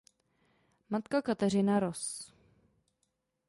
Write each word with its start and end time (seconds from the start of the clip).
Matka 0.89 1.21
Kateřina 1.21 1.79
roz. 1.79 2.33